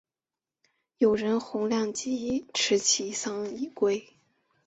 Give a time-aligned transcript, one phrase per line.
[0.97, 4.07] 友人洪亮吉持其丧以归。